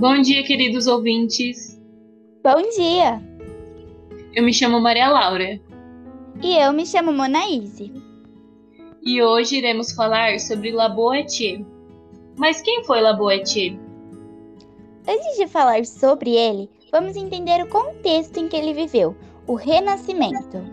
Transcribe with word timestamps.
Bom 0.00 0.22
dia, 0.22 0.42
queridos 0.42 0.86
ouvintes. 0.86 1.78
Bom 2.42 2.62
dia! 2.74 3.20
Eu 4.34 4.42
me 4.42 4.52
chamo 4.54 4.80
Maria 4.80 5.10
Laura 5.10 5.60
E 6.42 6.56
eu 6.56 6.72
me 6.72 6.86
chamo 6.86 7.12
Monaíse. 7.12 7.92
e 9.02 9.22
hoje 9.22 9.58
iremos 9.58 9.92
falar 9.92 10.40
sobre 10.40 10.70
Laboetier. 10.72 11.62
Mas 12.38 12.62
quem 12.62 12.82
foi 12.84 13.02
Laboetier? 13.02 13.78
Antes 15.06 15.36
de 15.36 15.46
falar 15.46 15.84
sobre 15.84 16.30
ele, 16.30 16.70
vamos 16.90 17.14
entender 17.16 17.62
o 17.62 17.68
contexto 17.68 18.38
em 18.38 18.48
que 18.48 18.56
ele 18.56 18.72
viveu, 18.72 19.14
o 19.46 19.54
Renascimento. 19.54 20.64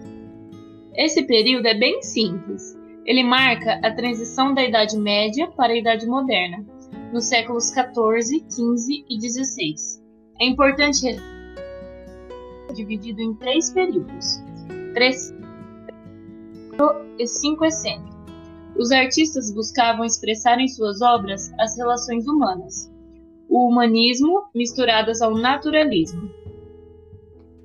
Esse 0.96 1.24
período 1.24 1.66
é 1.68 1.74
bem 1.74 2.02
simples. 2.02 2.78
Ele 3.06 3.24
marca 3.24 3.80
a 3.84 3.92
transição 3.94 4.54
da 4.54 4.64
Idade 4.64 4.98
Média 4.98 5.48
para 5.52 5.74
a 5.74 5.78
Idade 5.78 6.06
Moderna, 6.06 6.66
nos 7.12 7.26
séculos 7.26 7.72
14, 7.72 8.40
15 8.40 9.06
e 9.10 9.18
16. 9.20 10.04
É 10.40 10.46
importante 10.46 11.18
dividido 12.74 13.22
em 13.22 13.34
três 13.36 13.70
períodos: 13.72 14.42
três 14.94 15.34
e 17.18 17.28
cinco 17.28 17.66
excêntrico. 17.66 18.16
Os 18.78 18.92
artistas 18.92 19.52
buscavam 19.52 20.06
expressar 20.06 20.60
em 20.60 20.68
suas 20.68 21.02
obras 21.02 21.52
as 21.60 21.76
relações 21.76 22.28
humanas, 22.28 22.92
o 23.50 23.68
humanismo 23.68 24.44
misturadas 24.54 25.22
ao 25.22 25.36
naturalismo. 25.36 26.30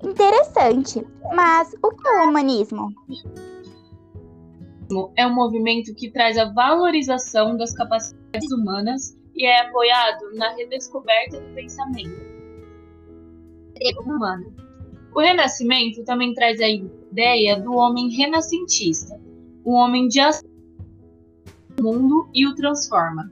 Interessante, 0.03 1.07
mas 1.35 1.75
o 1.83 1.91
que 1.91 2.09
é 2.09 2.25
o 2.25 2.29
humanismo? 2.29 2.89
é 5.17 5.27
um 5.27 5.35
movimento 5.35 5.95
que 5.95 6.11
traz 6.11 6.37
a 6.37 6.53
valorização 6.53 7.57
das 7.57 7.73
capacidades 7.73 8.53
humanas 8.53 9.17
e 9.35 9.47
é 9.47 9.61
apoiado 9.61 10.35
na 10.35 10.51
redescoberta 10.55 11.41
do 11.41 11.55
pensamento 11.55 12.33
humano. 14.05 14.53
O 15.15 15.21
Renascimento 15.21 16.05
também 16.05 16.33
traz 16.35 16.61
a 16.61 16.69
ideia 16.69 17.61
do 17.61 17.75
homem 17.75 18.09
renascentista, 18.11 19.21
o 19.65 19.73
homem 19.73 20.09
de 20.09 20.21
ação 20.21 20.49
no 21.79 21.93
mundo 21.93 22.29
e 22.33 22.47
o 22.47 22.55
transforma. 22.55 23.31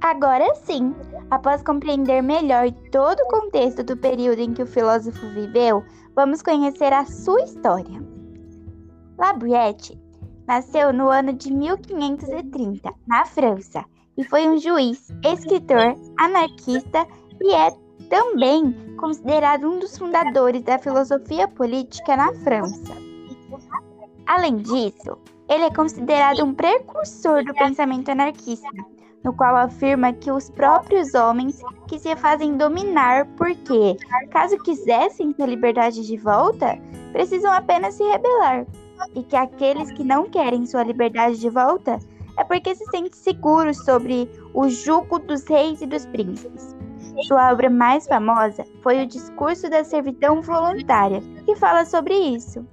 Agora 0.00 0.54
sim, 0.54 0.94
após 1.30 1.62
compreender 1.62 2.22
melhor 2.22 2.70
todo 2.90 3.20
o 3.20 3.28
contexto 3.28 3.82
do 3.82 3.96
período 3.96 4.40
em 4.40 4.54
que 4.54 4.62
o 4.62 4.66
filósofo 4.66 5.28
viveu, 5.30 5.84
vamos 6.14 6.40
conhecer 6.40 6.92
a 6.92 7.04
sua 7.04 7.42
história. 7.42 8.00
Labriette 9.18 10.00
nasceu 10.46 10.92
no 10.92 11.10
ano 11.10 11.32
de 11.32 11.52
1530, 11.52 12.94
na 13.06 13.24
França, 13.24 13.84
e 14.18 14.24
foi 14.24 14.48
um 14.48 14.58
juiz, 14.58 15.08
escritor, 15.24 15.94
anarquista 16.18 17.06
e 17.40 17.54
é 17.54 17.70
também 18.10 18.74
considerado 18.96 19.70
um 19.70 19.78
dos 19.78 19.96
fundadores 19.96 20.62
da 20.64 20.76
filosofia 20.76 21.46
política 21.46 22.16
na 22.16 22.34
França. 22.40 22.92
Além 24.26 24.56
disso, 24.56 25.16
ele 25.48 25.64
é 25.64 25.70
considerado 25.70 26.44
um 26.44 26.52
precursor 26.52 27.44
do 27.44 27.54
pensamento 27.54 28.10
anarquista, 28.10 28.68
no 29.22 29.32
qual 29.32 29.54
afirma 29.54 30.12
que 30.12 30.32
os 30.32 30.50
próprios 30.50 31.14
homens 31.14 31.62
que 31.86 31.98
se 31.98 32.14
fazem 32.16 32.56
dominar 32.56 33.24
porque, 33.36 33.96
caso 34.30 34.58
quisessem 34.64 35.32
ter 35.32 35.46
liberdade 35.46 36.04
de 36.04 36.16
volta, 36.16 36.76
precisam 37.12 37.52
apenas 37.52 37.94
se 37.94 38.02
rebelar, 38.02 38.66
e 39.14 39.22
que 39.22 39.36
aqueles 39.36 39.92
que 39.92 40.02
não 40.02 40.28
querem 40.28 40.66
sua 40.66 40.82
liberdade 40.82 41.38
de 41.38 41.48
volta 41.48 41.98
é 42.38 42.44
porque 42.44 42.74
se 42.74 42.84
sentem 42.86 43.12
seguros 43.12 43.76
sobre 43.84 44.30
o 44.54 44.68
jugo 44.68 45.18
dos 45.18 45.44
reis 45.44 45.82
e 45.82 45.86
dos 45.86 46.06
príncipes. 46.06 46.76
Sua 47.26 47.52
obra 47.52 47.68
mais 47.68 48.06
famosa 48.06 48.64
foi 48.82 49.02
o 49.02 49.06
Discurso 49.06 49.68
da 49.68 49.82
Servidão 49.82 50.40
Voluntária, 50.40 51.20
que 51.44 51.56
fala 51.56 51.84
sobre 51.84 52.14
isso. 52.14 52.64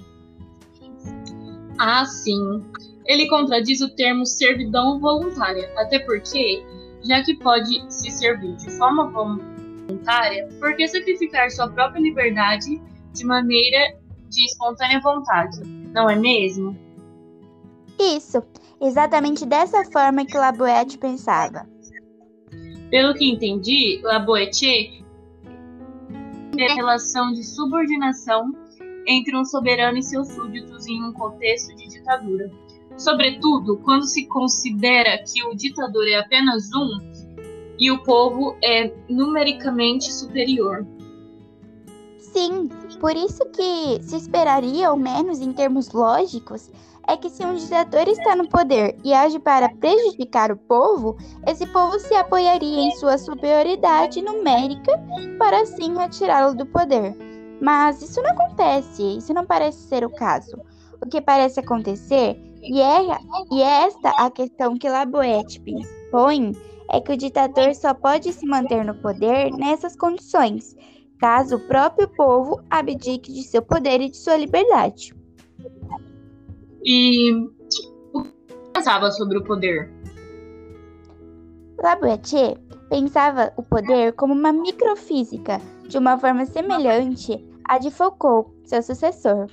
Ah, 1.79 2.05
sim. 2.05 2.63
Ele 3.05 3.27
contradiz 3.27 3.81
o 3.81 3.89
termo 3.95 4.25
servidão 4.25 4.99
voluntária, 4.99 5.71
até 5.77 5.99
porque, 5.99 6.63
já 7.03 7.23
que 7.23 7.35
pode 7.37 7.83
se 7.91 8.09
servir 8.11 8.55
de 8.55 8.69
forma 8.77 9.09
voluntária, 9.09 10.47
por 10.59 10.75
que 10.75 10.87
sacrificar 10.87 11.49
sua 11.51 11.67
própria 11.69 11.99
liberdade 11.99 12.81
de 13.13 13.25
maneira 13.25 13.97
de 14.29 14.45
espontânea 14.45 14.99
vontade? 15.01 15.59
Não 15.91 16.09
é 16.09 16.15
mesmo? 16.15 16.84
Isso, 17.99 18.43
exatamente 18.81 19.45
dessa 19.45 19.83
forma 19.85 20.25
que 20.25 20.37
Laboete 20.37 20.97
pensava. 20.97 21.67
Pelo 22.89 23.13
que 23.13 23.29
entendi, 23.29 23.99
Laboetier 24.03 25.03
é 26.57 26.71
a 26.71 26.75
relação 26.75 27.33
de 27.33 27.43
subordinação 27.43 28.51
entre 29.07 29.35
um 29.35 29.45
soberano 29.45 29.97
e 29.97 30.03
seus 30.03 30.29
súditos 30.29 30.87
em 30.87 31.03
um 31.03 31.13
contexto 31.13 31.75
de 31.75 31.87
ditadura. 31.87 32.51
Sobretudo, 32.97 33.77
quando 33.77 34.05
se 34.05 34.25
considera 34.27 35.21
que 35.23 35.43
o 35.43 35.55
ditador 35.55 36.07
é 36.07 36.15
apenas 36.15 36.69
um 36.73 37.11
e 37.77 37.91
o 37.91 38.01
povo 38.03 38.55
é 38.63 38.93
numericamente 39.09 40.11
superior. 40.13 40.85
Sim, 42.17 42.69
por 43.05 43.15
isso 43.15 43.45
que 43.51 44.01
se 44.01 44.15
esperaria, 44.15 44.87
ao 44.87 44.97
menos 44.97 45.39
em 45.39 45.53
termos 45.53 45.91
lógicos, 45.91 46.71
é 47.07 47.15
que 47.15 47.29
se 47.29 47.45
um 47.45 47.53
ditador 47.53 48.07
está 48.07 48.35
no 48.35 48.49
poder 48.49 48.97
e 49.03 49.13
age 49.13 49.37
para 49.37 49.69
prejudicar 49.69 50.51
o 50.51 50.57
povo, 50.57 51.15
esse 51.45 51.67
povo 51.67 51.99
se 51.99 52.15
apoiaria 52.15 52.81
em 52.81 52.89
sua 52.95 53.19
superioridade 53.19 54.23
numérica 54.23 54.99
para 55.37 55.61
assim 55.61 55.95
retirá-lo 55.95 56.55
do 56.55 56.65
poder. 56.65 57.15
Mas 57.61 58.01
isso 58.01 58.19
não 58.23 58.31
acontece, 58.31 59.03
isso 59.19 59.31
não 59.35 59.45
parece 59.45 59.87
ser 59.87 60.03
o 60.03 60.09
caso. 60.09 60.59
O 60.99 61.07
que 61.07 61.21
parece 61.21 61.59
acontecer, 61.59 62.41
e 62.63 62.81
é, 62.81 63.01
e 63.51 63.61
é 63.61 63.85
esta 63.85 64.09
a 64.17 64.31
questão 64.31 64.79
que 64.79 64.89
Laboete 64.89 65.61
põe, 66.09 66.53
é 66.89 66.99
que 66.99 67.11
o 67.11 67.17
ditador 67.17 67.75
só 67.75 67.93
pode 67.93 68.33
se 68.33 68.47
manter 68.47 68.83
no 68.83 68.95
poder 68.95 69.51
nessas 69.51 69.95
condições, 69.95 70.75
caso 71.19 71.55
o 71.55 71.67
próprio 71.67 72.07
povo 72.07 72.61
abdique 72.69 73.31
de 73.31 73.43
seu 73.43 73.61
poder 73.61 74.01
e 74.01 74.09
de 74.09 74.17
sua 74.17 74.37
liberdade. 74.37 75.13
E 76.83 77.31
o 78.13 78.23
que 78.23 78.31
pensava 78.73 79.11
sobre 79.11 79.39
o 79.39 79.43
poder? 79.43 79.91
Laboutier 81.81 82.57
pensava 82.89 83.51
o 83.57 83.63
poder 83.63 84.13
como 84.13 84.33
uma 84.33 84.53
microfísica, 84.53 85.59
de 85.87 85.97
uma 85.97 86.17
forma 86.17 86.45
semelhante 86.45 87.43
à 87.63 87.77
de 87.77 87.91
Foucault, 87.91 88.51
seu 88.63 88.81
sucessor. 88.81 89.47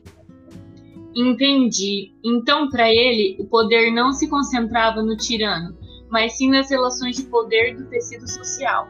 Entendi. 1.15 2.15
Então, 2.25 2.69
para 2.71 2.89
ele, 2.89 3.37
o 3.39 3.47
poder 3.47 3.91
não 3.91 4.13
se 4.13 4.29
concentrava 4.29 5.03
no 5.03 5.17
tirano, 5.17 5.77
mas 6.11 6.37
sim 6.37 6.51
nas 6.51 6.71
relações 6.71 7.17
de 7.17 7.25
poder 7.25 7.77
do 7.77 7.87
tecido 7.87 8.29
social. 8.29 8.89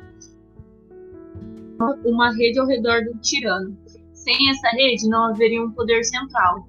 Uma 2.05 2.33
rede 2.35 2.59
ao 2.59 2.67
redor 2.67 3.05
do 3.05 3.19
tirano. 3.21 3.77
Sem 4.13 4.35
essa 4.51 4.69
rede, 4.71 5.09
não 5.09 5.25
haveria 5.25 5.63
um 5.63 5.71
poder 5.71 6.05
central. 6.05 6.67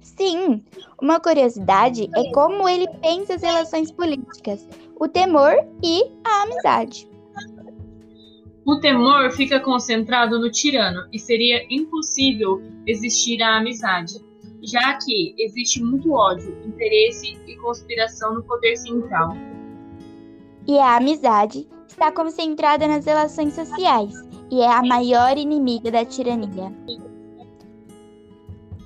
Sim, 0.00 0.62
uma 1.00 1.20
curiosidade 1.20 2.10
é 2.14 2.30
como 2.32 2.68
ele 2.68 2.86
pensa 3.00 3.34
as 3.34 3.42
relações 3.42 3.90
políticas, 3.90 4.68
o 4.98 5.08
temor 5.08 5.54
e 5.82 6.04
a 6.24 6.42
amizade. 6.42 7.08
O 8.66 8.78
temor 8.80 9.32
fica 9.32 9.58
concentrado 9.58 10.38
no 10.38 10.50
tirano 10.50 11.08
e 11.12 11.18
seria 11.18 11.64
impossível 11.70 12.62
existir 12.86 13.42
a 13.42 13.56
amizade, 13.56 14.20
já 14.62 14.98
que 14.98 15.34
existe 15.38 15.82
muito 15.82 16.12
ódio, 16.12 16.54
interesse 16.66 17.38
e 17.46 17.56
conspiração 17.56 18.34
no 18.34 18.42
poder 18.42 18.76
central. 18.76 19.32
E 20.68 20.78
a 20.78 20.96
amizade 20.96 21.66
está 21.90 22.12
concentrada 22.12 22.86
nas 22.86 23.04
relações 23.04 23.54
sociais 23.54 24.14
e 24.50 24.60
é 24.60 24.68
a 24.68 24.82
maior 24.82 25.36
inimiga 25.36 25.90
da 25.90 26.04
tirania. 26.04 26.72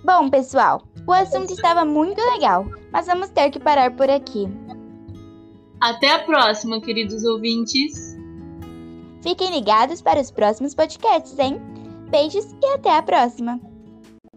Bom, 0.05 0.29
pessoal, 0.29 0.83
o 1.07 1.13
assunto 1.13 1.53
estava 1.53 1.85
muito 1.85 2.21
legal, 2.33 2.67
mas 2.93 3.07
vamos 3.07 3.31
ter 3.31 3.51
que 3.51 3.61
parar 3.61 3.95
por 3.95 4.11
aqui. 4.11 4.47
Até 5.81 6.13
a 6.13 6.25
próxima, 6.25 6.81
queridos 6.81 7.25
ouvintes! 7.25 8.17
Fiquem 9.23 9.51
ligados 9.51 10.03
para 10.03 10.21
os 10.21 10.31
próximos 10.31 10.75
podcasts, 10.75 11.39
hein? 11.39 11.61
Beijos 12.11 12.55
e 12.63 12.67
até 12.75 12.97
a 12.97 13.03
próxima! 13.03 13.74